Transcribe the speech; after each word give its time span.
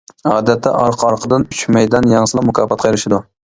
ئادەتتە 0.29 0.71
ئارقا-ئارقىدىن 0.77 1.45
ئۈچ 1.51 1.63
مەيدان 1.77 2.11
يەڭسىلا، 2.17 2.47
مۇكاپاتقا 2.51 2.93
ئېرىشىدۇ. 2.93 3.25